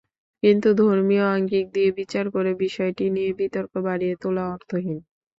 [0.43, 4.97] কিন্তু ধর্মীয় আঙ্গিক দিয়ে বিচার করে বিষয়টি নিয়ে বিতর্ক বাড়িয়ে তোলা অর্থহীন।